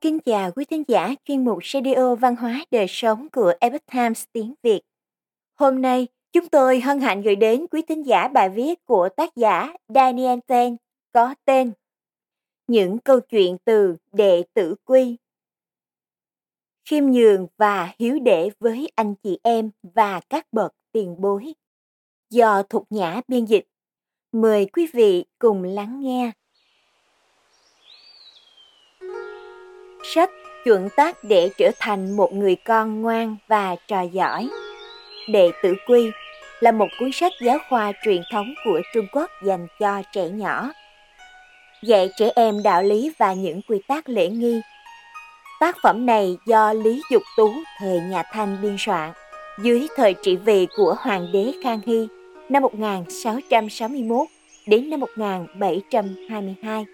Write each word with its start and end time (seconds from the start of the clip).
Kính 0.00 0.20
chào 0.20 0.52
quý 0.52 0.64
thính 0.64 0.82
giả 0.88 1.14
chuyên 1.24 1.44
mục 1.44 1.58
Radio 1.64 2.14
Văn 2.14 2.36
hóa 2.36 2.64
Đời 2.70 2.86
Sống 2.88 3.28
của 3.32 3.52
Epoch 3.60 3.86
Times 3.92 4.24
tiếng 4.32 4.54
Việt. 4.62 4.80
Hôm 5.54 5.82
nay, 5.82 6.06
chúng 6.32 6.48
tôi 6.48 6.80
hân 6.80 7.00
hạnh 7.00 7.22
gửi 7.22 7.36
đến 7.36 7.66
quý 7.70 7.82
thính 7.82 8.06
giả 8.06 8.28
bài 8.28 8.48
viết 8.48 8.84
của 8.84 9.08
tác 9.16 9.36
giả 9.36 9.76
Daniel 9.88 10.38
Ten 10.46 10.76
có 11.12 11.34
tên 11.44 11.72
Những 12.66 12.98
câu 12.98 13.20
chuyện 13.20 13.56
từ 13.64 13.96
đệ 14.12 14.42
tử 14.54 14.74
quy. 14.84 15.16
Khiêm 16.84 17.04
nhường 17.06 17.46
và 17.56 17.94
hiếu 17.98 18.18
đệ 18.18 18.50
với 18.60 18.90
anh 18.94 19.14
chị 19.22 19.38
em 19.42 19.70
và 19.82 20.20
các 20.28 20.46
bậc 20.52 20.72
tiền 20.92 21.16
bối. 21.18 21.54
Do 22.30 22.62
Thục 22.62 22.86
Nhã 22.90 23.20
biên 23.28 23.44
dịch. 23.44 23.64
Mời 24.32 24.66
quý 24.72 24.86
vị 24.92 25.24
cùng 25.38 25.62
lắng 25.62 26.00
nghe. 26.00 26.32
Sách 30.02 30.30
chuẩn 30.64 30.88
tác 30.96 31.24
để 31.24 31.50
trở 31.58 31.70
thành 31.78 32.16
một 32.16 32.32
người 32.32 32.56
con 32.56 33.02
ngoan 33.02 33.36
và 33.48 33.76
trò 33.88 34.02
giỏi. 34.02 34.48
Đệ 35.28 35.50
tử 35.62 35.74
Quy 35.86 36.10
là 36.60 36.72
một 36.72 36.86
cuốn 37.00 37.12
sách 37.12 37.32
giáo 37.42 37.58
khoa 37.68 37.92
truyền 38.04 38.22
thống 38.32 38.54
của 38.64 38.80
Trung 38.94 39.06
Quốc 39.12 39.30
dành 39.44 39.66
cho 39.80 40.02
trẻ 40.12 40.28
nhỏ. 40.28 40.72
Dạy 41.82 42.10
trẻ 42.16 42.30
em 42.36 42.62
đạo 42.62 42.82
lý 42.82 43.12
và 43.18 43.32
những 43.32 43.60
quy 43.68 43.80
tắc 43.88 44.08
lễ 44.08 44.28
nghi. 44.28 44.60
Tác 45.60 45.76
phẩm 45.82 46.06
này 46.06 46.36
do 46.46 46.72
Lý 46.72 47.02
Dục 47.10 47.22
Tú 47.36 47.52
thời 47.78 48.00
nhà 48.00 48.22
Thanh 48.32 48.56
biên 48.62 48.76
soạn 48.78 49.12
dưới 49.62 49.86
thời 49.96 50.14
trị 50.22 50.36
vì 50.36 50.66
của 50.76 50.96
Hoàng 50.98 51.26
đế 51.32 51.52
Khang 51.62 51.80
Hy 51.86 52.08
năm 52.48 52.62
1661 52.62 54.28
đến 54.66 54.90
năm 54.90 55.00
1722. 55.00 56.84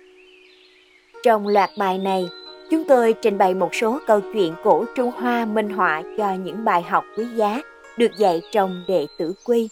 Trong 1.25 1.49
loạt 1.49 1.71
bài 1.79 1.99
này, 1.99 2.25
Chúng 2.71 2.85
tôi 2.85 3.15
trình 3.23 3.39
bày 3.39 3.55
một 3.55 3.75
số 3.75 3.99
câu 4.07 4.21
chuyện 4.33 4.55
cổ 4.65 4.85
Trung 4.97 5.11
Hoa 5.11 5.45
minh 5.45 5.71
họa 5.71 6.03
cho 6.19 6.35
những 6.35 6.65
bài 6.65 6.83
học 6.83 7.05
quý 7.17 7.25
giá 7.37 7.61
được 7.99 8.11
dạy 8.19 8.43
trong 8.53 8.85
đệ 8.89 9.07
tử 9.19 9.35
quy. 9.45 9.69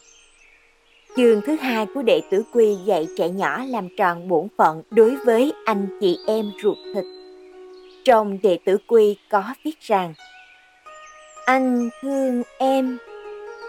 Chương 1.17 1.41
thứ 1.41 1.57
hai 1.57 1.87
của 1.95 2.03
đệ 2.03 2.21
tử 2.31 2.43
quy 2.53 2.75
dạy 2.85 3.07
trẻ 3.19 3.29
nhỏ 3.29 3.65
làm 3.65 3.89
tròn 3.97 4.29
bổn 4.29 4.49
phận 4.59 4.83
đối 4.91 5.17
với 5.17 5.53
anh 5.65 5.99
chị 6.01 6.19
em 6.27 6.51
ruột 6.63 6.77
thịt. 6.95 7.05
Trong 8.05 8.39
đệ 8.43 8.59
tử 8.65 8.77
quy 8.87 9.17
có 9.31 9.43
viết 9.65 9.81
rằng 9.81 10.15
Anh 11.47 11.89
thương 12.03 12.43
em, 12.59 12.99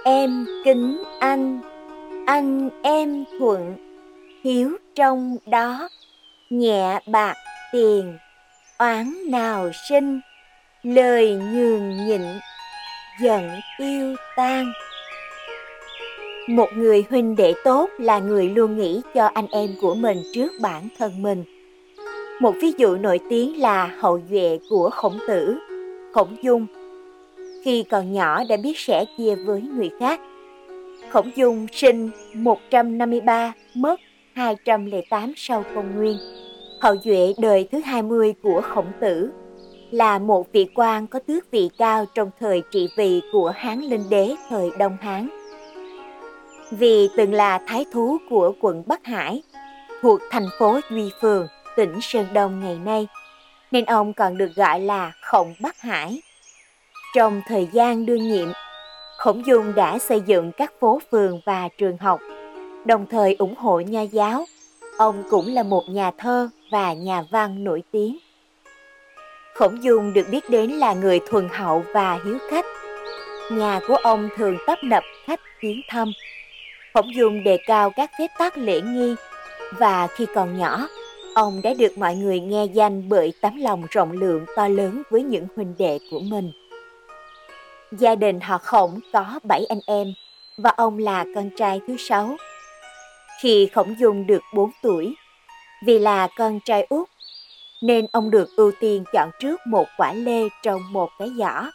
em 0.04 0.46
kính 0.66 1.04
anh, 1.20 1.62
anh 2.26 2.70
em 2.84 3.24
thuận, 3.40 3.76
hiếu 4.44 4.78
trong 4.96 5.38
đó, 5.46 5.90
nhẹ 6.50 7.00
bạc 7.08 7.36
tiền 7.72 8.18
oán 8.78 9.32
nào 9.32 9.72
sinh, 9.90 10.20
lời 10.84 11.36
nhường 11.54 12.08
nhịn, 12.08 12.22
giận 13.22 13.50
tiêu 13.78 14.16
tan. 14.36 14.72
Một 16.48 16.70
người 16.76 17.04
huynh 17.10 17.36
đệ 17.36 17.54
tốt 17.64 17.90
là 17.98 18.20
người 18.20 18.50
luôn 18.50 18.78
nghĩ 18.78 19.02
cho 19.14 19.26
anh 19.34 19.48
em 19.52 19.70
của 19.82 19.96
mình 19.96 20.18
trước 20.34 20.52
bản 20.62 20.88
thân 20.98 21.22
mình. 21.22 21.44
Một 22.42 22.56
ví 22.62 22.72
dụ 22.78 22.96
nổi 22.96 23.20
tiếng 23.30 23.60
là 23.60 23.86
hậu 24.00 24.20
duệ 24.30 24.60
của 24.70 24.90
khổng 24.90 25.20
tử, 25.28 25.58
khổng 26.14 26.36
dung. 26.42 26.68
Khi 27.64 27.84
còn 27.84 28.14
nhỏ 28.14 28.44
đã 28.50 28.58
biết 28.58 28.78
sẻ 28.78 29.06
chia 29.18 29.36
với 29.36 29.62
người 29.62 29.90
khác. 30.00 30.20
Khổng 31.10 31.32
dung 31.36 31.68
sinh 31.72 32.10
153 32.34 33.54
mất 33.76 34.00
208 34.34 35.34
sau 35.36 35.64
công 35.76 35.96
nguyên 35.96 36.18
hậu 36.80 36.96
duệ 37.04 37.34
đời 37.38 37.68
thứ 37.72 37.80
20 37.80 38.34
của 38.44 38.62
khổng 38.62 38.92
tử, 39.02 39.32
là 39.92 40.20
một 40.20 40.52
vị 40.52 40.68
quan 40.76 41.08
có 41.08 41.20
tước 41.20 41.52
vị 41.52 41.70
cao 41.78 42.06
trong 42.16 42.30
thời 42.40 42.64
trị 42.72 42.90
vì 42.98 43.22
của 43.32 43.54
Hán 43.56 43.82
Linh 43.82 44.10
Đế 44.10 44.36
thời 44.50 44.70
Đông 44.80 44.98
Hán. 45.02 45.30
Vì 46.72 47.10
từng 47.18 47.34
là 47.34 47.60
thái 47.68 47.86
thú 47.94 48.18
của 48.30 48.54
quận 48.62 48.84
Bắc 48.86 49.06
Hải, 49.06 49.44
thuộc 50.02 50.20
thành 50.32 50.48
phố 50.60 50.80
Duy 50.90 51.12
Phường, 51.22 51.48
tỉnh 51.76 52.02
Sơn 52.02 52.26
Đông 52.34 52.60
ngày 52.60 52.80
nay, 52.86 53.08
nên 53.72 53.86
ông 53.86 54.14
còn 54.14 54.38
được 54.38 54.50
gọi 54.56 54.80
là 54.80 55.12
Khổng 55.22 55.54
Bắc 55.62 55.82
Hải. 55.82 56.22
Trong 57.16 57.42
thời 57.48 57.68
gian 57.72 58.06
đương 58.06 58.28
nhiệm, 58.28 58.50
Khổng 59.18 59.46
Dung 59.46 59.76
đã 59.76 60.00
xây 60.00 60.22
dựng 60.26 60.52
các 60.52 60.74
phố 60.80 61.00
phường 61.12 61.42
và 61.46 61.70
trường 61.78 61.98
học, 61.98 62.20
đồng 62.86 63.06
thời 63.10 63.36
ủng 63.40 63.56
hộ 63.56 63.80
nho 63.80 64.02
giáo. 64.02 64.46
Ông 64.98 65.24
cũng 65.30 65.54
là 65.54 65.64
một 65.64 65.90
nhà 65.90 66.12
thơ 66.18 66.50
và 66.72 66.94
nhà 66.94 67.24
văn 67.32 67.64
nổi 67.64 67.84
tiếng. 67.92 68.18
Khổng 69.54 69.84
Dung 69.84 70.14
được 70.14 70.28
biết 70.32 70.50
đến 70.50 70.72
là 70.72 70.94
người 70.94 71.20
thuần 71.30 71.50
hậu 71.50 71.84
và 71.94 72.20
hiếu 72.26 72.38
khách. 72.50 72.66
Nhà 73.52 73.80
của 73.88 73.96
ông 73.96 74.30
thường 74.38 74.58
tấp 74.68 74.80
nập 74.84 75.04
khách 75.26 75.40
viếng 75.62 75.82
thăm. 75.90 76.12
Khổng 76.94 77.16
Dung 77.16 77.44
đề 77.44 77.58
cao 77.68 77.92
các 77.96 78.12
phép 78.20 78.28
tắc 78.38 78.58
lễ 78.58 78.82
nghi 78.82 79.16
và 79.72 80.08
khi 80.08 80.26
còn 80.36 80.58
nhỏ, 80.58 80.88
ông 81.36 81.62
đã 81.64 81.74
được 81.74 81.98
mọi 81.98 82.16
người 82.16 82.40
nghe 82.40 82.66
danh 82.66 83.10
bởi 83.10 83.34
tấm 83.42 83.58
lòng 83.58 83.84
rộng 83.92 84.12
lượng 84.12 84.46
to 84.56 84.68
lớn 84.68 85.02
với 85.10 85.24
những 85.24 85.48
huynh 85.56 85.74
đệ 85.78 86.00
của 86.12 86.20
mình. 86.20 86.52
Gia 87.92 88.16
đình 88.16 88.40
họ 88.40 88.58
Khổng 88.58 89.00
có 89.14 89.40
bảy 89.44 89.66
anh 89.66 89.80
em 89.88 90.14
và 90.58 90.70
ông 90.78 90.98
là 90.98 91.26
con 91.36 91.50
trai 91.58 91.82
thứ 91.88 91.96
sáu. 91.98 92.38
Khi 93.42 93.70
Khổng 93.74 94.00
Dung 94.00 94.28
được 94.28 94.42
4 94.54 94.72
tuổi, 94.82 95.16
vì 95.86 96.00
là 96.00 96.28
con 96.38 96.60
trai 96.66 96.86
út, 96.90 97.10
nên 97.82 98.08
ông 98.12 98.32
được 98.32 98.50
ưu 98.56 98.72
tiên 98.80 99.04
chọn 99.14 99.30
trước 99.40 99.60
một 99.68 99.86
quả 99.98 100.14
lê 100.14 100.50
trong 100.64 100.82
một 100.92 101.10
cái 101.20 101.30
giỏ. 101.38 101.70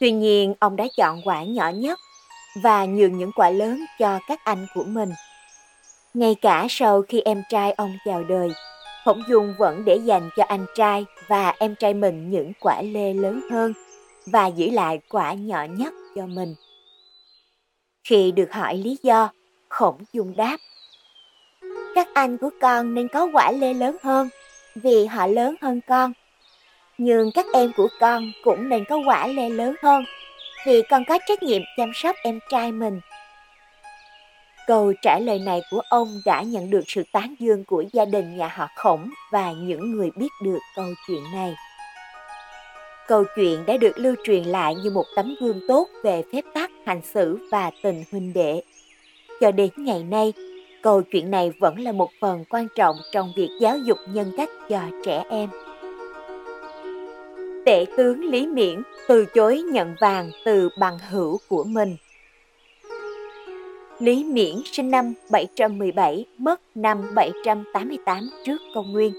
Tuy 0.00 0.12
nhiên, 0.12 0.54
ông 0.58 0.76
đã 0.76 0.84
chọn 0.96 1.20
quả 1.24 1.44
nhỏ 1.44 1.68
nhất 1.68 1.98
và 2.62 2.84
nhường 2.84 3.18
những 3.18 3.32
quả 3.32 3.50
lớn 3.50 3.84
cho 3.98 4.18
các 4.28 4.44
anh 4.44 4.66
của 4.74 4.84
mình. 4.84 5.12
Ngay 6.14 6.34
cả 6.34 6.66
sau 6.70 7.02
khi 7.02 7.20
em 7.20 7.42
trai 7.50 7.72
ông 7.72 7.98
chào 8.04 8.24
đời, 8.24 8.52
Khổng 9.04 9.22
Dung 9.28 9.54
vẫn 9.58 9.84
để 9.84 9.96
dành 9.96 10.30
cho 10.36 10.44
anh 10.48 10.66
trai 10.74 11.04
và 11.28 11.54
em 11.58 11.74
trai 11.74 11.94
mình 11.94 12.30
những 12.30 12.52
quả 12.60 12.82
lê 12.82 13.14
lớn 13.14 13.40
hơn 13.50 13.72
và 14.26 14.46
giữ 14.46 14.70
lại 14.70 15.00
quả 15.08 15.32
nhỏ 15.32 15.64
nhất 15.64 15.92
cho 16.16 16.26
mình. 16.26 16.54
Khi 18.04 18.32
được 18.32 18.52
hỏi 18.52 18.76
lý 18.76 18.98
do, 19.02 19.30
Khổng 19.74 19.98
Dung 20.12 20.36
đáp 20.36 20.56
các 21.94 22.08
anh 22.14 22.38
của 22.38 22.50
con 22.60 22.94
nên 22.94 23.08
có 23.08 23.28
quả 23.32 23.50
lê 23.52 23.74
lớn 23.74 23.96
hơn, 24.02 24.28
vì 24.74 25.06
họ 25.06 25.26
lớn 25.26 25.54
hơn 25.62 25.80
con. 25.86 26.12
Nhưng 26.98 27.30
các 27.34 27.46
em 27.52 27.72
của 27.76 27.88
con 28.00 28.32
cũng 28.44 28.68
nên 28.68 28.84
có 28.84 28.96
quả 29.06 29.26
lê 29.26 29.48
lớn 29.48 29.74
hơn, 29.82 30.04
vì 30.66 30.82
con 30.90 31.04
có 31.08 31.18
trách 31.26 31.42
nhiệm 31.42 31.62
chăm 31.76 31.92
sóc 31.94 32.16
em 32.22 32.38
trai 32.50 32.72
mình. 32.72 33.00
Câu 34.66 34.92
trả 35.02 35.18
lời 35.18 35.38
này 35.38 35.60
của 35.70 35.80
ông 35.88 36.20
đã 36.26 36.42
nhận 36.42 36.70
được 36.70 36.84
sự 36.86 37.02
tán 37.12 37.34
dương 37.38 37.64
của 37.64 37.84
gia 37.92 38.04
đình 38.04 38.36
nhà 38.36 38.48
họ 38.48 38.68
Khổng 38.76 39.10
và 39.32 39.52
những 39.52 39.90
người 39.90 40.10
biết 40.16 40.30
được 40.42 40.60
câu 40.76 40.86
chuyện 41.06 41.22
này. 41.34 41.54
Câu 43.06 43.24
chuyện 43.36 43.66
đã 43.66 43.76
được 43.76 43.98
lưu 43.98 44.14
truyền 44.24 44.42
lại 44.42 44.74
như 44.74 44.90
một 44.90 45.04
tấm 45.16 45.34
gương 45.40 45.60
tốt 45.68 45.88
về 46.02 46.22
phép 46.32 46.44
tắc 46.54 46.70
hành 46.86 47.00
xử 47.14 47.48
và 47.50 47.70
tình 47.82 48.04
huynh 48.12 48.32
đệ. 48.32 48.62
Cho 49.44 49.50
đến 49.50 49.70
ngày 49.76 50.04
nay, 50.04 50.32
câu 50.82 51.02
chuyện 51.02 51.30
này 51.30 51.52
vẫn 51.58 51.80
là 51.80 51.92
một 51.92 52.10
phần 52.20 52.44
quan 52.50 52.66
trọng 52.76 52.96
trong 53.12 53.32
việc 53.36 53.48
giáo 53.60 53.78
dục 53.78 53.98
nhân 54.08 54.32
cách 54.36 54.48
cho 54.68 54.80
trẻ 55.04 55.24
em. 55.30 55.48
Tể 57.66 57.84
tướng 57.96 58.24
Lý 58.24 58.46
Miễn 58.46 58.82
từ 59.08 59.24
chối 59.34 59.62
nhận 59.72 59.94
vàng 60.00 60.30
từ 60.44 60.68
bằng 60.80 60.98
hữu 61.10 61.38
của 61.48 61.64
mình. 61.64 61.96
Lý 63.98 64.24
Miễn 64.24 64.54
sinh 64.64 64.90
năm 64.90 65.14
717, 65.30 66.24
mất 66.38 66.60
năm 66.74 66.98
788 67.14 68.30
trước 68.44 68.58
công 68.74 68.92
nguyên, 68.92 69.12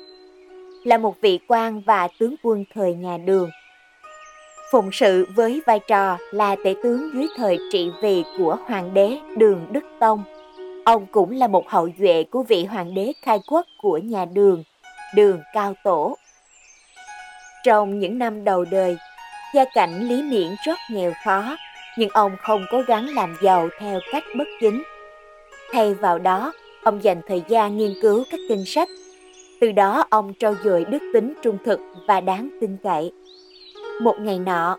là 0.83 0.97
một 0.97 1.21
vị 1.21 1.39
quan 1.47 1.81
và 1.85 2.07
tướng 2.19 2.35
quân 2.43 2.65
thời 2.73 2.93
nhà 2.93 3.17
Đường. 3.17 3.49
Phụng 4.71 4.91
sự 4.91 5.25
với 5.35 5.61
vai 5.65 5.79
trò 5.79 6.17
là 6.31 6.55
tể 6.63 6.75
tướng 6.83 7.09
dưới 7.13 7.27
thời 7.37 7.57
trị 7.71 7.91
vì 8.01 8.23
của 8.37 8.57
hoàng 8.65 8.93
đế 8.93 9.17
Đường 9.37 9.67
Đức 9.71 9.83
Tông– 9.99 10.23
Ông 10.85 11.05
cũng 11.11 11.31
là 11.31 11.47
một 11.47 11.69
hậu 11.69 11.89
duệ 11.99 12.23
của 12.23 12.43
vị 12.43 12.65
hoàng 12.65 12.93
đế 12.93 13.13
khai 13.21 13.39
quốc 13.47 13.65
của 13.81 13.97
nhà 13.97 14.25
Đường, 14.25 14.63
Đường 15.15 15.41
Cao 15.53 15.73
Tổ. 15.83 16.17
Trong 17.63 17.99
những 17.99 18.17
năm 18.17 18.43
đầu 18.43 18.65
đời, 18.65 18.97
gia 19.53 19.65
cảnh 19.73 20.07
Lý 20.07 20.21
Miễn 20.21 20.55
rất 20.65 20.77
nghèo 20.91 21.13
khó, 21.23 21.57
nhưng 21.97 22.09
ông 22.09 22.35
không 22.41 22.65
cố 22.71 22.81
gắng 22.81 23.09
làm 23.15 23.37
giàu 23.41 23.69
theo 23.79 23.99
cách 24.11 24.23
bất 24.37 24.47
chính. 24.61 24.83
Thay 25.71 25.93
vào 25.93 26.19
đó, 26.19 26.53
ông 26.83 27.03
dành 27.03 27.21
thời 27.27 27.43
gian 27.47 27.77
nghiên 27.77 27.93
cứu 28.01 28.23
các 28.31 28.39
kinh 28.49 28.65
sách. 28.65 28.89
Từ 29.61 29.71
đó 29.71 30.05
ông 30.09 30.33
trau 30.39 30.55
dồi 30.63 30.85
đức 30.85 31.01
tính 31.13 31.33
trung 31.41 31.57
thực 31.65 31.79
và 32.07 32.21
đáng 32.21 32.49
tin 32.61 32.77
cậy. 32.83 33.11
Một 34.01 34.19
ngày 34.19 34.39
nọ, 34.39 34.77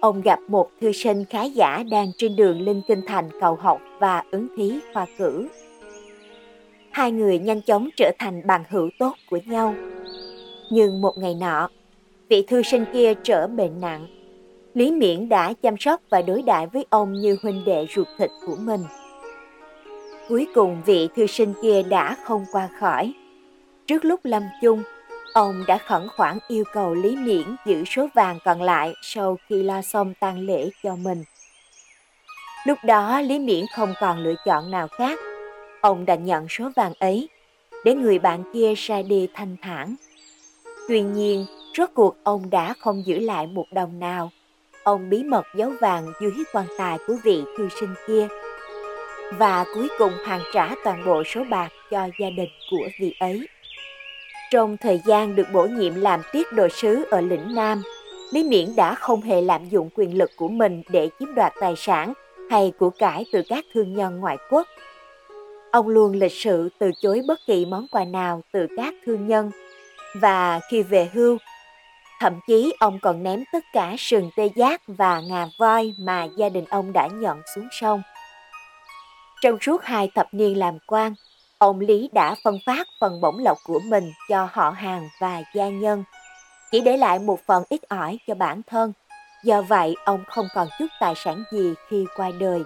ông 0.00 0.20
gặp 0.22 0.38
một 0.48 0.70
thư 0.80 0.92
sinh 0.92 1.24
khá 1.24 1.44
giả 1.44 1.82
đang 1.90 2.12
trên 2.16 2.36
đường 2.36 2.60
lên 2.60 2.82
kinh 2.88 3.00
thành 3.06 3.28
cầu 3.40 3.54
học 3.54 3.80
và 3.98 4.24
ứng 4.30 4.48
thí 4.56 4.78
khoa 4.92 5.06
cử. 5.18 5.48
Hai 6.90 7.12
người 7.12 7.38
nhanh 7.38 7.62
chóng 7.62 7.88
trở 7.96 8.10
thành 8.18 8.46
bằng 8.46 8.64
hữu 8.70 8.90
tốt 8.98 9.14
của 9.30 9.38
nhau. 9.46 9.74
Nhưng 10.70 11.00
một 11.00 11.18
ngày 11.18 11.34
nọ, 11.40 11.68
vị 12.28 12.42
thư 12.42 12.62
sinh 12.62 12.84
kia 12.92 13.14
trở 13.22 13.46
bệnh 13.46 13.80
nặng. 13.80 14.06
Lý 14.74 14.90
Miễn 14.90 15.28
đã 15.28 15.52
chăm 15.62 15.74
sóc 15.78 16.00
và 16.10 16.22
đối 16.22 16.42
đãi 16.42 16.66
với 16.66 16.86
ông 16.90 17.12
như 17.12 17.36
huynh 17.42 17.64
đệ 17.64 17.86
ruột 17.94 18.06
thịt 18.18 18.30
của 18.46 18.56
mình. 18.60 18.80
Cuối 20.28 20.46
cùng 20.54 20.82
vị 20.86 21.08
thư 21.16 21.26
sinh 21.26 21.52
kia 21.62 21.82
đã 21.82 22.16
không 22.24 22.44
qua 22.52 22.68
khỏi. 22.80 23.12
Trước 23.86 24.04
lúc 24.04 24.20
lâm 24.24 24.42
chung, 24.62 24.82
ông 25.32 25.64
đã 25.66 25.78
khẩn 25.78 26.08
khoản 26.16 26.38
yêu 26.48 26.64
cầu 26.72 26.94
Lý 26.94 27.16
Miễn 27.16 27.56
giữ 27.66 27.84
số 27.84 28.08
vàng 28.14 28.38
còn 28.44 28.62
lại 28.62 28.94
sau 29.02 29.38
khi 29.48 29.62
lo 29.62 29.82
xong 29.82 30.14
tang 30.20 30.38
lễ 30.38 30.70
cho 30.82 30.96
mình. 30.96 31.24
Lúc 32.66 32.78
đó 32.84 33.20
Lý 33.20 33.38
Miễn 33.38 33.64
không 33.76 33.94
còn 34.00 34.18
lựa 34.18 34.34
chọn 34.44 34.70
nào 34.70 34.88
khác. 34.88 35.18
Ông 35.80 36.06
đã 36.06 36.14
nhận 36.14 36.48
số 36.48 36.70
vàng 36.76 36.92
ấy 36.98 37.28
để 37.84 37.94
người 37.94 38.18
bạn 38.18 38.42
kia 38.52 38.74
ra 38.74 39.02
đi 39.02 39.28
thanh 39.34 39.56
thản. 39.62 39.94
Tuy 40.88 41.02
nhiên, 41.02 41.46
rốt 41.76 41.90
cuộc 41.94 42.16
ông 42.22 42.50
đã 42.50 42.74
không 42.80 43.06
giữ 43.06 43.18
lại 43.18 43.46
một 43.46 43.66
đồng 43.72 43.98
nào. 43.98 44.30
Ông 44.82 45.10
bí 45.10 45.22
mật 45.22 45.46
giấu 45.54 45.72
vàng 45.80 46.12
dưới 46.20 46.32
quan 46.52 46.66
tài 46.78 46.98
của 47.06 47.16
vị 47.24 47.42
thư 47.56 47.68
sinh 47.80 47.94
kia 48.06 48.28
và 49.38 49.64
cuối 49.74 49.88
cùng 49.98 50.12
hoàn 50.26 50.40
trả 50.52 50.74
toàn 50.84 51.04
bộ 51.06 51.24
số 51.24 51.44
bạc 51.50 51.68
cho 51.90 52.08
gia 52.20 52.30
đình 52.30 52.50
của 52.70 52.88
vị 53.00 53.14
ấy. 53.18 53.48
Trong 54.50 54.76
thời 54.76 55.00
gian 55.06 55.36
được 55.36 55.46
bổ 55.52 55.64
nhiệm 55.64 55.94
làm 55.94 56.20
tiết 56.32 56.52
độ 56.52 56.68
sứ 56.68 57.04
ở 57.10 57.20
lĩnh 57.20 57.54
Nam, 57.54 57.82
Lý 58.32 58.44
Miễn 58.44 58.76
đã 58.76 58.94
không 58.94 59.22
hề 59.22 59.40
lạm 59.40 59.68
dụng 59.68 59.90
quyền 59.94 60.18
lực 60.18 60.30
của 60.36 60.48
mình 60.48 60.82
để 60.88 61.10
chiếm 61.18 61.34
đoạt 61.34 61.52
tài 61.60 61.74
sản 61.76 62.12
hay 62.50 62.72
của 62.78 62.90
cải 62.90 63.24
từ 63.32 63.42
các 63.48 63.64
thương 63.74 63.94
nhân 63.94 64.20
ngoại 64.20 64.36
quốc. 64.50 64.68
Ông 65.72 65.88
luôn 65.88 66.12
lịch 66.12 66.32
sự 66.32 66.68
từ 66.78 66.90
chối 67.02 67.22
bất 67.28 67.40
kỳ 67.46 67.66
món 67.66 67.86
quà 67.90 68.04
nào 68.04 68.42
từ 68.52 68.66
các 68.76 68.94
thương 69.06 69.26
nhân 69.26 69.50
và 70.14 70.60
khi 70.70 70.82
về 70.82 71.10
hưu, 71.12 71.38
thậm 72.20 72.40
chí 72.46 72.72
ông 72.80 72.98
còn 73.02 73.22
ném 73.22 73.44
tất 73.52 73.64
cả 73.72 73.94
sừng 73.98 74.30
tê 74.36 74.48
giác 74.56 74.82
và 74.86 75.20
ngà 75.20 75.46
voi 75.58 75.94
mà 75.98 76.28
gia 76.36 76.48
đình 76.48 76.64
ông 76.70 76.92
đã 76.92 77.08
nhận 77.12 77.40
xuống 77.54 77.68
sông. 77.80 78.02
Trong 79.42 79.58
suốt 79.60 79.84
hai 79.84 80.10
thập 80.14 80.26
niên 80.32 80.58
làm 80.58 80.78
quan, 80.86 81.14
ông 81.60 81.80
Lý 81.80 82.08
đã 82.12 82.34
phân 82.44 82.58
phát 82.66 82.88
phần 83.00 83.20
bổng 83.20 83.38
lộc 83.38 83.58
của 83.64 83.80
mình 83.84 84.12
cho 84.28 84.48
họ 84.52 84.70
hàng 84.70 85.08
và 85.20 85.42
gia 85.54 85.68
nhân, 85.68 86.04
chỉ 86.70 86.80
để 86.80 86.96
lại 86.96 87.18
một 87.18 87.40
phần 87.46 87.62
ít 87.68 87.88
ỏi 87.88 88.18
cho 88.26 88.34
bản 88.34 88.62
thân. 88.66 88.92
Do 89.44 89.62
vậy, 89.62 89.94
ông 90.04 90.24
không 90.28 90.46
còn 90.54 90.68
chút 90.78 90.86
tài 91.00 91.14
sản 91.16 91.44
gì 91.52 91.74
khi 91.88 92.06
qua 92.16 92.30
đời. 92.40 92.62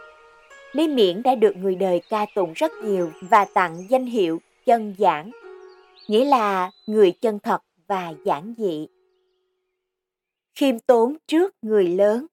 Lý 0.73 0.89
Miễn 0.89 1.23
đã 1.23 1.35
được 1.35 1.57
người 1.57 1.75
đời 1.75 2.03
ca 2.11 2.27
tụng 2.35 2.53
rất 2.53 2.73
nhiều 2.73 3.11
và 3.21 3.45
tặng 3.45 3.87
danh 3.91 4.07
hiệu 4.07 4.41
chân 4.67 4.95
giảng, 4.99 5.31
nghĩa 6.09 6.25
là 6.25 6.71
người 6.87 7.13
chân 7.13 7.39
thật 7.39 7.63
và 7.89 8.13
giản 8.25 8.55
dị. 8.59 8.87
Khiêm 10.55 10.79
tốn 10.79 11.17
trước 11.27 11.55
người 11.63 11.89
lớn 11.89 12.27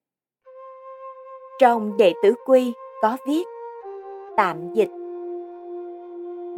Trong 1.60 1.96
đệ 1.96 2.12
tử 2.22 2.34
quy 2.46 2.72
có 3.02 3.16
viết 3.26 3.44
Tạm 4.36 4.74
dịch 4.74 4.88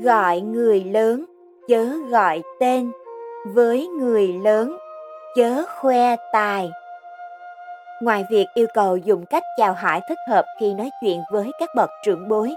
Gọi 0.02 0.41
người 0.41 0.85
lớn 0.85 1.25
chớ 1.69 1.87
gọi 2.11 2.43
tên, 2.61 2.93
với 3.46 3.87
người 3.87 4.29
lớn 4.29 4.76
chớ 5.37 5.64
khoe 5.81 6.17
tài. 6.32 6.70
Ngoài 8.02 8.25
việc 8.31 8.46
yêu 8.55 8.67
cầu 8.75 8.96
dùng 8.96 9.26
cách 9.26 9.43
chào 9.58 9.73
hỏi 9.73 10.00
thích 10.08 10.19
hợp 10.29 10.44
khi 10.61 10.75
nói 10.75 10.91
chuyện 11.02 11.20
với 11.32 11.50
các 11.58 11.69
bậc 11.76 11.91
trưởng 12.05 12.29
bối, 12.29 12.55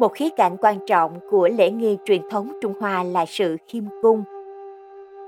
một 0.00 0.12
khía 0.14 0.28
cạnh 0.36 0.56
quan 0.60 0.86
trọng 0.86 1.18
của 1.30 1.48
lễ 1.48 1.70
nghi 1.70 1.98
truyền 2.04 2.28
thống 2.30 2.52
Trung 2.62 2.74
Hoa 2.80 3.02
là 3.02 3.26
sự 3.26 3.56
khiêm 3.68 3.84
cung. 4.02 4.24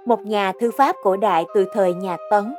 Một 0.07 0.21
nhà 0.21 0.53
thư 0.61 0.71
pháp 0.71 0.97
cổ 1.03 1.17
đại 1.17 1.45
từ 1.55 1.67
thời 1.73 1.95
nhà 1.95 2.17
Tấn 2.31 2.55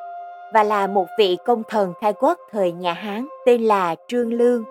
và 0.53 0.63
là 0.63 0.87
một 0.87 1.05
vị 1.19 1.37
công 1.45 1.63
thần 1.69 1.93
khai 2.01 2.13
quốc 2.13 2.39
thời 2.51 2.71
nhà 2.71 2.93
Hán 2.93 3.27
tên 3.45 3.61
là 3.61 3.95
Trương 4.07 4.33
Lương. 4.33 4.63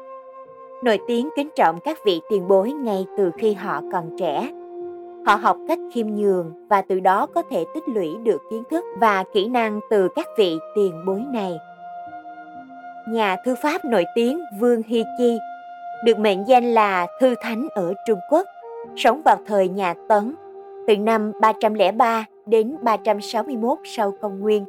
Nổi 0.85 0.99
tiếng 1.07 1.29
kính 1.37 1.49
trọng 1.57 1.81
các 1.85 1.99
vị 2.05 2.21
tiền 2.31 2.49
bối 2.49 2.73
ngay 2.73 3.07
từ 3.19 3.31
khi 3.39 3.55
họ 3.55 3.81
còn 3.93 4.17
trẻ. 4.19 4.51
Họ 5.27 5.35
học 5.35 5.57
cách 5.69 5.79
khiêm 5.95 6.07
nhường 6.07 6.53
và 6.69 6.83
từ 6.83 7.01
đó 7.01 7.27
có 7.27 7.43
thể 7.51 7.65
tích 7.75 7.85
lũy 7.89 8.17
được 8.23 8.43
kiến 8.51 8.63
thức 8.71 8.85
và 9.01 9.25
kỹ 9.33 9.49
năng 9.49 9.81
từ 9.91 10.09
các 10.17 10.27
vị 10.39 10.59
tiền 10.75 11.05
bối 11.07 11.23
này 11.33 11.59
nhà 13.07 13.37
thư 13.45 13.55
pháp 13.55 13.85
nổi 13.85 14.05
tiếng 14.15 14.41
Vương 14.61 14.83
Hy 14.87 15.05
Chi, 15.19 15.39
được 16.05 16.19
mệnh 16.19 16.49
danh 16.49 16.65
là 16.65 17.07
Thư 17.21 17.35
Thánh 17.41 17.69
ở 17.75 17.95
Trung 18.07 18.19
Quốc, 18.31 18.47
sống 18.97 19.23
vào 19.25 19.37
thời 19.47 19.69
nhà 19.69 19.95
Tấn, 20.09 20.35
từ 20.89 20.97
năm 20.97 21.33
303 21.41 22.25
đến 22.47 22.77
361 22.83 23.79
sau 23.85 24.13
công 24.21 24.41
nguyên, 24.41 24.65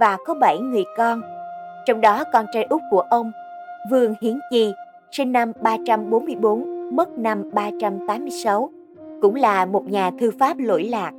và 0.00 0.16
có 0.26 0.34
7 0.34 0.58
người 0.58 0.84
con, 0.96 1.22
trong 1.86 2.00
đó 2.00 2.24
con 2.32 2.46
trai 2.52 2.64
út 2.64 2.80
của 2.90 3.00
ông, 3.00 3.32
Vương 3.90 4.14
Hiến 4.20 4.38
Chi, 4.50 4.74
sinh 5.16 5.32
năm 5.32 5.52
344, 5.62 6.96
mất 6.96 7.18
năm 7.18 7.42
386, 7.52 8.70
cũng 9.22 9.34
là 9.34 9.66
một 9.66 9.90
nhà 9.90 10.10
thư 10.18 10.30
pháp 10.30 10.58
lỗi 10.58 10.84
lạc. 10.84 11.12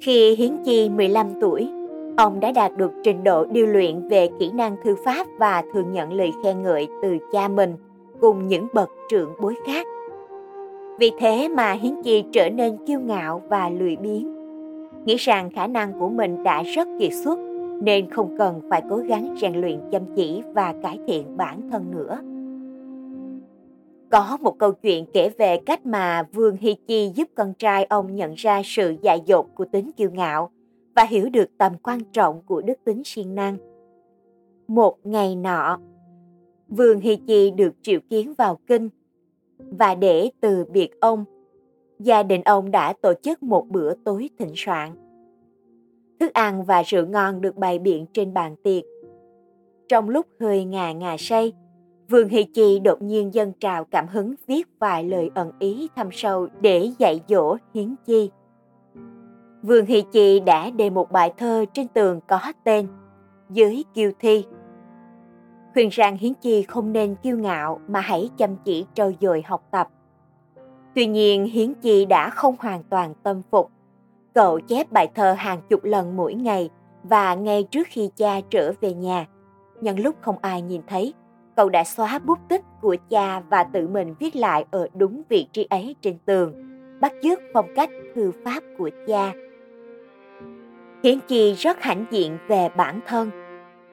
Khi 0.00 0.34
Hiến 0.34 0.56
Chi 0.64 0.88
15 0.88 1.26
tuổi, 1.40 1.68
Ông 2.16 2.40
đã 2.40 2.52
đạt 2.52 2.76
được 2.76 2.92
trình 3.04 3.24
độ 3.24 3.44
điêu 3.44 3.66
luyện 3.66 4.08
về 4.08 4.28
kỹ 4.38 4.50
năng 4.54 4.76
thư 4.84 4.94
pháp 5.04 5.26
và 5.38 5.62
thường 5.74 5.92
nhận 5.92 6.12
lời 6.12 6.32
khen 6.44 6.62
ngợi 6.62 6.88
từ 7.02 7.16
cha 7.32 7.48
mình 7.48 7.74
cùng 8.20 8.48
những 8.48 8.66
bậc 8.74 8.90
trưởng 9.10 9.32
bối 9.40 9.54
khác. 9.66 9.86
Vì 10.98 11.12
thế 11.18 11.48
mà 11.48 11.72
Hiến 11.72 12.02
Chi 12.02 12.24
trở 12.32 12.50
nên 12.50 12.76
kiêu 12.86 13.00
ngạo 13.00 13.42
và 13.48 13.68
lười 13.68 13.96
biếng, 13.96 14.34
nghĩ 15.04 15.16
rằng 15.16 15.50
khả 15.50 15.66
năng 15.66 16.00
của 16.00 16.08
mình 16.08 16.42
đã 16.42 16.62
rất 16.62 16.88
kiệt 16.98 17.12
xuất 17.24 17.45
nên 17.82 18.10
không 18.10 18.34
cần 18.38 18.60
phải 18.70 18.82
cố 18.90 18.96
gắng 18.96 19.34
rèn 19.40 19.54
luyện 19.54 19.80
chăm 19.92 20.02
chỉ 20.16 20.42
và 20.54 20.74
cải 20.82 20.98
thiện 21.06 21.36
bản 21.36 21.70
thân 21.70 21.90
nữa. 21.90 22.20
Có 24.10 24.38
một 24.40 24.58
câu 24.58 24.72
chuyện 24.72 25.06
kể 25.12 25.30
về 25.38 25.58
cách 25.66 25.86
mà 25.86 26.22
Vương 26.32 26.56
Hy 26.56 26.74
Chi 26.86 27.12
giúp 27.14 27.28
con 27.34 27.54
trai 27.54 27.84
ông 27.84 28.16
nhận 28.16 28.34
ra 28.34 28.62
sự 28.64 28.96
dại 29.02 29.22
dột 29.26 29.46
của 29.54 29.64
tính 29.64 29.90
kiêu 29.96 30.10
ngạo 30.10 30.50
và 30.94 31.04
hiểu 31.04 31.28
được 31.30 31.50
tầm 31.58 31.72
quan 31.82 32.00
trọng 32.12 32.42
của 32.42 32.62
đức 32.62 32.74
tính 32.84 33.02
siêng 33.04 33.34
năng. 33.34 33.56
Một 34.68 34.96
ngày 35.04 35.36
nọ, 35.36 35.78
Vương 36.68 37.00
Hy 37.00 37.16
Chi 37.16 37.50
được 37.50 37.72
triệu 37.82 38.00
kiến 38.10 38.34
vào 38.38 38.58
kinh 38.66 38.88
và 39.58 39.94
để 39.94 40.30
từ 40.40 40.64
biệt 40.64 41.00
ông, 41.00 41.24
gia 41.98 42.22
đình 42.22 42.42
ông 42.42 42.70
đã 42.70 42.92
tổ 42.92 43.12
chức 43.22 43.42
một 43.42 43.68
bữa 43.68 43.94
tối 44.04 44.30
thịnh 44.38 44.52
soạn. 44.54 45.05
Thức 46.20 46.32
ăn 46.32 46.64
và 46.64 46.82
rượu 46.82 47.06
ngon 47.06 47.40
được 47.40 47.56
bày 47.56 47.78
biện 47.78 48.06
trên 48.12 48.34
bàn 48.34 48.56
tiệc. 48.62 48.84
Trong 49.88 50.08
lúc 50.08 50.26
hơi 50.40 50.64
ngà 50.64 50.92
ngà 50.92 51.16
say, 51.18 51.52
Vương 52.08 52.28
Hy 52.28 52.44
Chi 52.44 52.78
đột 52.78 53.02
nhiên 53.02 53.34
dâng 53.34 53.52
trào 53.60 53.84
cảm 53.84 54.08
hứng 54.08 54.34
viết 54.46 54.68
vài 54.78 55.04
lời 55.04 55.30
ẩn 55.34 55.52
ý 55.58 55.88
thâm 55.96 56.08
sâu 56.12 56.48
để 56.60 56.90
dạy 56.98 57.20
dỗ 57.28 57.56
Hiến 57.74 57.94
Chi. 58.06 58.30
Vương 59.62 59.86
Hy 59.86 60.02
Chi 60.12 60.40
đã 60.40 60.70
đề 60.70 60.90
một 60.90 61.12
bài 61.12 61.32
thơ 61.36 61.64
trên 61.72 61.88
tường 61.88 62.20
có 62.28 62.40
tên 62.64 62.88
Dưới 63.50 63.82
kiêu 63.94 64.12
thi. 64.18 64.44
Khuyên 65.72 65.88
rằng 65.88 66.16
Hiến 66.16 66.34
Chi 66.34 66.62
không 66.62 66.92
nên 66.92 67.14
kiêu 67.22 67.38
ngạo 67.38 67.80
mà 67.88 68.00
hãy 68.00 68.30
chăm 68.36 68.56
chỉ 68.64 68.86
trau 68.94 69.12
dồi 69.20 69.42
học 69.46 69.62
tập. 69.70 69.88
Tuy 70.94 71.06
nhiên 71.06 71.44
Hiến 71.44 71.74
Chi 71.74 72.04
đã 72.04 72.30
không 72.30 72.56
hoàn 72.58 72.82
toàn 72.82 73.14
tâm 73.22 73.42
phục. 73.50 73.70
Cậu 74.36 74.60
chép 74.60 74.92
bài 74.92 75.08
thơ 75.14 75.32
hàng 75.32 75.60
chục 75.68 75.84
lần 75.84 76.16
mỗi 76.16 76.34
ngày 76.34 76.70
và 77.02 77.34
ngay 77.34 77.62
trước 77.70 77.86
khi 77.90 78.10
cha 78.16 78.40
trở 78.50 78.72
về 78.80 78.92
nhà, 78.92 79.26
nhân 79.80 79.98
lúc 79.98 80.14
không 80.20 80.36
ai 80.42 80.62
nhìn 80.62 80.80
thấy, 80.86 81.14
cậu 81.56 81.68
đã 81.68 81.84
xóa 81.84 82.18
bút 82.18 82.38
tích 82.48 82.62
của 82.80 82.96
cha 83.10 83.40
và 83.40 83.64
tự 83.64 83.88
mình 83.88 84.14
viết 84.18 84.36
lại 84.36 84.64
ở 84.70 84.88
đúng 84.94 85.22
vị 85.28 85.46
trí 85.52 85.66
ấy 85.70 85.96
trên 86.00 86.18
tường, 86.24 86.54
bắt 87.00 87.12
chước 87.22 87.38
phong 87.54 87.66
cách 87.76 87.90
thư 88.14 88.32
pháp 88.44 88.62
của 88.78 88.90
cha 89.06 89.32
Hiển 91.04 91.18
Chi 91.28 91.52
rất 91.52 91.80
hãnh 91.80 92.04
diện 92.10 92.38
về 92.48 92.68
bản 92.76 93.00
thân. 93.06 93.30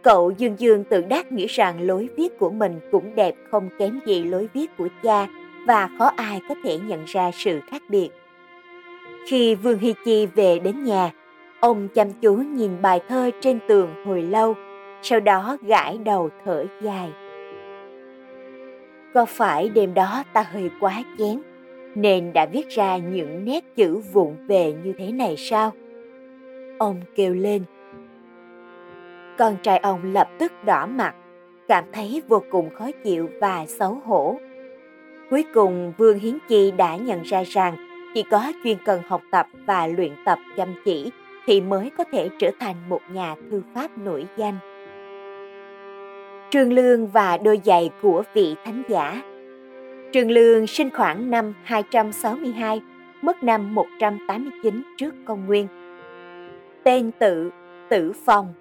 Cậu 0.01 0.31
dương 0.31 0.59
dương 0.59 0.83
tự 0.83 1.01
đắc 1.01 1.31
nghĩ 1.31 1.47
rằng 1.47 1.81
lối 1.81 2.09
viết 2.17 2.39
của 2.39 2.49
mình 2.49 2.79
cũng 2.91 3.15
đẹp 3.15 3.35
không 3.51 3.69
kém 3.79 3.99
gì 4.05 4.23
lối 4.23 4.49
viết 4.53 4.77
của 4.77 4.87
cha 5.03 5.27
và 5.67 5.89
khó 5.99 6.05
ai 6.15 6.41
có 6.49 6.55
thể 6.63 6.77
nhận 6.77 7.03
ra 7.05 7.31
sự 7.33 7.59
khác 7.67 7.81
biệt. 7.89 8.09
Khi 9.25 9.55
Vương 9.55 9.79
Hy 9.79 9.93
Chi 10.05 10.25
về 10.25 10.59
đến 10.59 10.83
nhà, 10.83 11.11
ông 11.59 11.87
chăm 11.95 12.07
chú 12.21 12.35
nhìn 12.35 12.81
bài 12.81 12.99
thơ 13.09 13.31
trên 13.41 13.59
tường 13.67 13.89
hồi 14.05 14.21
lâu, 14.21 14.53
sau 15.01 15.19
đó 15.19 15.57
gãi 15.61 15.97
đầu 15.97 16.29
thở 16.45 16.65
dài. 16.81 17.11
Có 19.13 19.25
phải 19.25 19.69
đêm 19.69 19.93
đó 19.93 20.23
ta 20.33 20.45
hơi 20.51 20.69
quá 20.79 21.03
chén, 21.17 21.41
nên 21.95 22.33
đã 22.33 22.45
viết 22.45 22.69
ra 22.69 22.97
những 22.97 23.45
nét 23.45 23.75
chữ 23.75 24.01
vụng 24.13 24.35
về 24.47 24.73
như 24.83 24.93
thế 24.97 25.11
này 25.11 25.37
sao? 25.37 25.71
Ông 26.79 27.01
kêu 27.15 27.33
lên. 27.33 27.63
Con 29.37 29.55
trai 29.63 29.77
ông 29.77 30.13
lập 30.13 30.29
tức 30.39 30.51
đỏ 30.65 30.85
mặt, 30.85 31.15
cảm 31.67 31.83
thấy 31.91 32.21
vô 32.27 32.43
cùng 32.51 32.69
khó 32.75 32.89
chịu 33.03 33.29
và 33.41 33.65
xấu 33.67 34.01
hổ. 34.05 34.37
Cuối 35.29 35.45
cùng 35.53 35.93
Vương 35.97 36.19
Hiến 36.19 36.37
Chi 36.49 36.71
đã 36.71 36.95
nhận 36.95 37.21
ra 37.23 37.43
rằng 37.43 37.82
chỉ 38.13 38.23
có 38.31 38.51
chuyên 38.63 38.77
cần 38.85 39.01
học 39.07 39.21
tập 39.31 39.47
và 39.65 39.87
luyện 39.87 40.11
tập 40.25 40.39
chăm 40.57 40.73
chỉ 40.85 41.11
thì 41.45 41.61
mới 41.61 41.91
có 41.97 42.03
thể 42.11 42.29
trở 42.39 42.51
thành 42.59 42.75
một 42.89 43.01
nhà 43.13 43.35
thư 43.51 43.61
pháp 43.73 43.97
nổi 43.97 44.25
danh. 44.37 44.57
Trương 46.49 46.73
Lương 46.73 47.07
và 47.07 47.37
đôi 47.37 47.61
giày 47.63 47.89
của 48.01 48.23
vị 48.33 48.55
thánh 48.65 48.83
giả 48.89 49.21
Trương 50.13 50.31
Lương 50.31 50.67
sinh 50.67 50.89
khoảng 50.89 51.31
năm 51.31 51.53
262, 51.63 52.81
mất 53.21 53.43
năm 53.43 53.75
189 53.75 54.83
trước 54.97 55.13
công 55.25 55.45
nguyên. 55.45 55.67
Tên 56.83 57.11
tự 57.19 57.49
Tử 57.89 58.11
Phong 58.25 58.53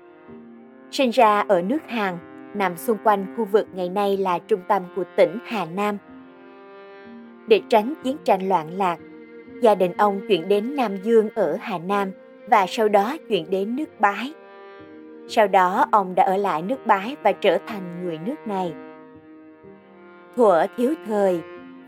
Sinh 0.90 1.10
ra 1.10 1.44
ở 1.48 1.62
nước 1.62 1.78
Hàn, 1.88 2.18
nằm 2.54 2.76
xung 2.76 2.98
quanh 3.04 3.34
khu 3.36 3.44
vực 3.44 3.68
ngày 3.74 3.88
nay 3.88 4.16
là 4.16 4.38
trung 4.38 4.60
tâm 4.68 4.82
của 4.96 5.04
tỉnh 5.16 5.38
Hà 5.44 5.64
Nam. 5.64 5.98
Để 7.46 7.62
tránh 7.68 7.94
chiến 8.04 8.16
tranh 8.24 8.48
loạn 8.48 8.78
lạc, 8.78 8.98
gia 9.62 9.74
đình 9.74 9.92
ông 9.98 10.20
chuyển 10.28 10.48
đến 10.48 10.76
Nam 10.76 10.96
Dương 11.02 11.28
ở 11.34 11.56
Hà 11.60 11.78
Nam 11.78 12.10
và 12.50 12.66
sau 12.68 12.88
đó 12.88 13.16
chuyển 13.28 13.50
đến 13.50 13.76
nước 13.76 14.00
Bái. 14.00 14.32
Sau 15.28 15.48
đó 15.48 15.86
ông 15.92 16.14
đã 16.14 16.24
ở 16.24 16.36
lại 16.36 16.62
nước 16.62 16.86
Bái 16.86 17.16
và 17.22 17.32
trở 17.32 17.58
thành 17.66 18.04
người 18.04 18.18
nước 18.18 18.34
này. 18.46 18.74
Thuở 20.36 20.66
thiếu 20.76 20.94
thời, 21.06 21.40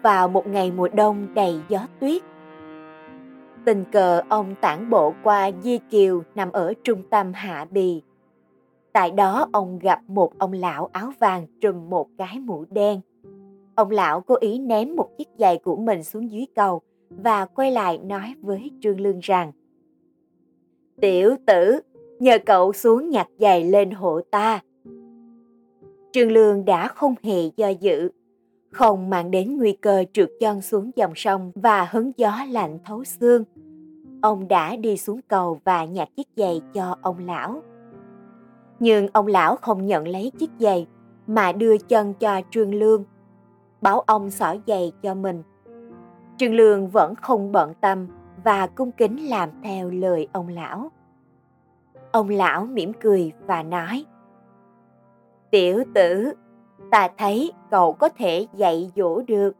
vào 0.02 0.28
một 0.28 0.46
ngày 0.46 0.72
mùa 0.76 0.88
đông 0.88 1.34
đầy 1.34 1.60
gió 1.68 1.80
tuyết, 2.00 2.22
tình 3.64 3.84
cờ 3.92 4.22
ông 4.28 4.54
tản 4.60 4.90
bộ 4.90 5.14
qua 5.22 5.50
Di 5.62 5.78
Kiều 5.90 6.22
nằm 6.34 6.52
ở 6.52 6.72
trung 6.84 7.02
tâm 7.10 7.32
Hạ 7.32 7.66
Bì. 7.70 8.02
Tại 8.92 9.10
đó 9.10 9.48
ông 9.52 9.78
gặp 9.78 10.00
một 10.08 10.38
ông 10.38 10.52
lão 10.52 10.90
áo 10.92 11.12
vàng 11.18 11.46
trùm 11.60 11.90
một 11.90 12.08
cái 12.18 12.40
mũ 12.40 12.64
đen. 12.70 13.00
Ông 13.74 13.90
lão 13.90 14.20
cố 14.20 14.36
ý 14.40 14.58
ném 14.58 14.96
một 14.96 15.08
chiếc 15.18 15.28
giày 15.38 15.58
của 15.58 15.76
mình 15.76 16.02
xuống 16.02 16.30
dưới 16.30 16.46
cầu 16.54 16.82
và 17.16 17.44
quay 17.44 17.72
lại 17.72 17.98
nói 17.98 18.34
với 18.42 18.70
Trương 18.80 19.00
Lương 19.00 19.18
rằng 19.20 19.52
Tiểu 21.00 21.36
tử, 21.46 21.80
nhờ 22.18 22.38
cậu 22.46 22.72
xuống 22.72 23.10
nhặt 23.10 23.28
giày 23.38 23.64
lên 23.64 23.90
hộ 23.90 24.20
ta. 24.30 24.60
Trương 26.12 26.32
Lương 26.32 26.64
đã 26.64 26.88
không 26.88 27.14
hề 27.22 27.50
do 27.56 27.68
dự, 27.68 28.10
không 28.70 29.10
mang 29.10 29.30
đến 29.30 29.56
nguy 29.56 29.72
cơ 29.72 30.04
trượt 30.12 30.30
chân 30.40 30.62
xuống 30.62 30.90
dòng 30.96 31.12
sông 31.14 31.52
và 31.54 31.88
hứng 31.90 32.12
gió 32.16 32.38
lạnh 32.50 32.78
thấu 32.84 33.04
xương. 33.04 33.44
Ông 34.22 34.48
đã 34.48 34.76
đi 34.76 34.96
xuống 34.96 35.20
cầu 35.28 35.60
và 35.64 35.84
nhặt 35.84 36.08
chiếc 36.16 36.26
giày 36.36 36.62
cho 36.74 36.96
ông 37.02 37.18
lão. 37.26 37.62
Nhưng 38.80 39.08
ông 39.12 39.26
lão 39.26 39.56
không 39.56 39.86
nhận 39.86 40.08
lấy 40.08 40.32
chiếc 40.38 40.50
giày 40.58 40.86
mà 41.26 41.52
đưa 41.52 41.78
chân 41.78 42.14
cho 42.14 42.40
Trương 42.50 42.74
Lương, 42.74 43.04
bảo 43.80 44.00
ông 44.00 44.30
xỏ 44.30 44.56
giày 44.66 44.92
cho 45.02 45.14
mình. 45.14 45.42
Trương 46.36 46.54
Lương 46.54 46.88
vẫn 46.88 47.14
không 47.14 47.52
bận 47.52 47.74
tâm 47.80 48.06
và 48.44 48.66
cung 48.66 48.92
kính 48.92 49.28
làm 49.28 49.50
theo 49.62 49.90
lời 49.90 50.28
ông 50.32 50.48
lão. 50.48 50.90
Ông 52.12 52.28
lão 52.28 52.66
mỉm 52.66 52.92
cười 53.00 53.32
và 53.46 53.62
nói, 53.62 54.04
Tiểu 55.50 55.84
tử, 55.94 56.32
ta 56.90 57.08
thấy 57.18 57.52
cậu 57.70 57.92
có 57.92 58.08
thể 58.08 58.46
dạy 58.54 58.90
dỗ 58.96 59.22
được. 59.22 59.56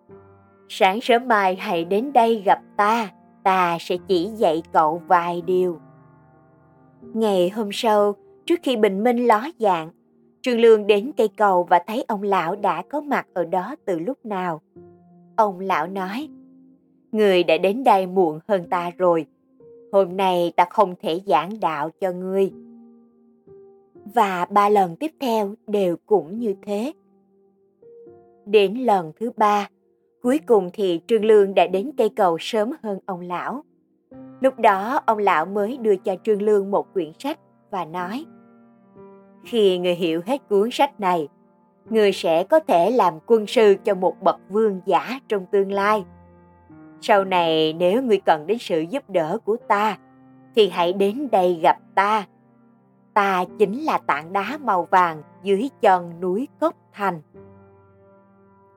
Sáng 0.68 1.00
sớm 1.00 1.28
mai 1.28 1.56
hãy 1.56 1.84
đến 1.84 2.12
đây 2.12 2.42
gặp 2.44 2.60
ta, 2.76 3.10
ta 3.42 3.76
sẽ 3.80 3.96
chỉ 4.08 4.26
dạy 4.26 4.62
cậu 4.72 5.02
vài 5.06 5.42
điều. 5.42 5.78
Ngày 7.02 7.50
hôm 7.50 7.68
sau, 7.72 8.14
trước 8.46 8.60
khi 8.62 8.76
bình 8.76 9.04
minh 9.04 9.26
ló 9.26 9.48
dạng, 9.58 9.90
Trương 10.42 10.60
Lương 10.60 10.86
đến 10.86 11.12
cây 11.16 11.28
cầu 11.36 11.64
và 11.64 11.82
thấy 11.86 12.04
ông 12.08 12.22
lão 12.22 12.56
đã 12.56 12.82
có 12.90 13.00
mặt 13.00 13.26
ở 13.34 13.44
đó 13.44 13.76
từ 13.84 13.98
lúc 13.98 14.18
nào. 14.24 14.60
Ông 15.36 15.60
lão 15.60 15.86
nói, 15.86 16.28
Người 17.14 17.44
đã 17.44 17.58
đến 17.58 17.84
đây 17.84 18.06
muộn 18.06 18.38
hơn 18.48 18.64
ta 18.70 18.90
rồi, 18.98 19.26
hôm 19.92 20.16
nay 20.16 20.52
ta 20.56 20.66
không 20.70 20.94
thể 21.02 21.20
giảng 21.26 21.60
đạo 21.60 21.90
cho 22.00 22.12
ngươi. 22.12 22.52
Và 24.14 24.46
ba 24.50 24.68
lần 24.68 24.96
tiếp 24.96 25.12
theo 25.20 25.54
đều 25.66 25.96
cũng 26.06 26.38
như 26.38 26.54
thế. 26.62 26.92
Đến 28.46 28.74
lần 28.74 29.12
thứ 29.20 29.30
ba, 29.36 29.68
cuối 30.22 30.40
cùng 30.46 30.70
thì 30.72 31.00
Trương 31.06 31.24
Lương 31.24 31.54
đã 31.54 31.66
đến 31.66 31.90
cây 31.96 32.08
cầu 32.08 32.36
sớm 32.40 32.70
hơn 32.82 32.98
ông 33.06 33.20
lão. 33.20 33.64
Lúc 34.40 34.58
đó 34.58 35.00
ông 35.06 35.18
lão 35.18 35.46
mới 35.46 35.76
đưa 35.76 35.96
cho 35.96 36.16
Trương 36.24 36.42
Lương 36.42 36.70
một 36.70 36.94
quyển 36.94 37.12
sách 37.18 37.38
và 37.70 37.84
nói 37.84 38.24
Khi 39.44 39.78
người 39.78 39.94
hiểu 39.94 40.20
hết 40.26 40.48
cuốn 40.48 40.68
sách 40.72 41.00
này, 41.00 41.28
người 41.90 42.12
sẽ 42.12 42.44
có 42.44 42.60
thể 42.60 42.90
làm 42.90 43.14
quân 43.26 43.46
sư 43.46 43.74
cho 43.84 43.94
một 43.94 44.22
bậc 44.22 44.36
vương 44.48 44.80
giả 44.86 45.20
trong 45.28 45.46
tương 45.52 45.72
lai. 45.72 46.04
Sau 47.06 47.24
này 47.24 47.72
nếu 47.72 48.02
ngươi 48.02 48.18
cần 48.18 48.46
đến 48.46 48.58
sự 48.58 48.80
giúp 48.80 49.10
đỡ 49.10 49.38
của 49.44 49.56
ta, 49.68 49.98
thì 50.56 50.68
hãy 50.68 50.92
đến 50.92 51.28
đây 51.32 51.60
gặp 51.62 51.76
ta. 51.94 52.26
Ta 53.14 53.44
chính 53.58 53.84
là 53.84 53.98
tảng 53.98 54.32
đá 54.32 54.58
màu 54.64 54.88
vàng 54.90 55.22
dưới 55.42 55.68
chân 55.80 56.20
núi 56.20 56.48
Cốc 56.60 56.74
Thành. 56.92 57.20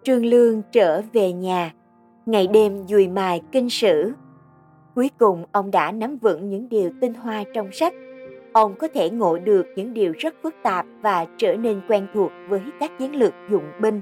Trương 0.03 0.25
Lương 0.25 0.61
trở 0.71 1.01
về 1.13 1.31
nhà, 1.31 1.73
ngày 2.25 2.47
đêm 2.47 2.83
dùi 2.87 3.07
mài 3.07 3.41
kinh 3.51 3.69
sử. 3.69 4.11
Cuối 4.95 5.09
cùng 5.17 5.45
ông 5.51 5.71
đã 5.71 5.91
nắm 5.91 6.17
vững 6.17 6.49
những 6.49 6.69
điều 6.69 6.91
tinh 7.01 7.13
hoa 7.13 7.43
trong 7.53 7.71
sách. 7.71 7.93
Ông 8.53 8.75
có 8.79 8.87
thể 8.93 9.09
ngộ 9.09 9.37
được 9.39 9.65
những 9.75 9.93
điều 9.93 10.13
rất 10.17 10.35
phức 10.43 10.55
tạp 10.63 10.85
và 11.01 11.25
trở 11.37 11.55
nên 11.55 11.81
quen 11.87 12.07
thuộc 12.13 12.31
với 12.49 12.61
các 12.79 12.91
chiến 12.99 13.15
lược 13.15 13.33
dụng 13.49 13.71
binh. 13.81 14.01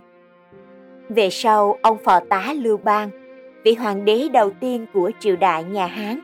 Về 1.10 1.29
sau, 1.29 1.77
ông 1.82 1.98
phò 2.03 2.20
tá 2.20 2.53
Lưu 2.58 2.77
Bang, 2.77 3.25
vị 3.65 3.74
hoàng 3.74 4.05
đế 4.05 4.27
đầu 4.34 4.51
tiên 4.60 4.86
của 4.93 5.12
triều 5.19 5.36
đại 5.36 5.63
nhà 5.63 5.86
Hán, 5.88 6.19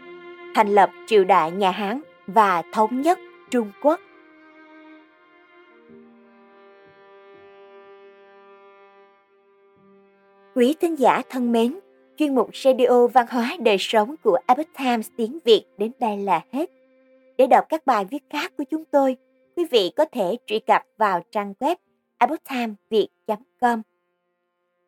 thành 0.56 0.68
lập 0.68 0.90
triều 1.08 1.24
đại 1.24 1.52
nhà 1.52 1.72
Hán 1.72 2.02
và 2.28 2.64
thống 2.74 3.02
nhất 3.02 3.20
Trung 3.52 3.72
Quốc. 3.84 4.00
Quý 10.56 10.76
thính 10.82 11.00
giả 11.00 11.22
thân 11.30 11.52
mến, 11.52 11.80
chuyên 12.18 12.36
mục 12.36 12.50
Radio 12.54 13.08
Văn 13.08 13.26
hóa 13.30 13.58
Đời 13.60 13.78
Sống 13.80 14.16
của 14.24 14.40
Epoch 14.48 14.78
Times 14.78 15.10
tiếng 15.18 15.40
Việt 15.46 15.66
đến 15.78 15.92
đây 16.00 16.18
là 16.18 16.42
hết. 16.52 16.72
Để 17.38 17.48
đọc 17.48 17.66
các 17.70 17.86
bài 17.86 18.06
viết 18.06 18.24
khác 18.30 18.54
của 18.58 18.64
chúng 18.72 18.86
tôi, 18.86 19.18
quý 19.56 19.66
vị 19.72 19.92
có 19.96 20.06
thể 20.12 20.38
truy 20.46 20.60
cập 20.60 20.82
vào 20.98 21.22
trang 21.32 21.54
web 21.60 21.76
epochtimesviet.com. 22.18 23.82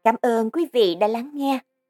Cảm 0.04 0.16
ơn 0.22 0.52
quý 0.52 0.66
vị 0.74 0.96
đã 0.96 1.08
lắng 1.08 1.32
nghe, 1.34 1.60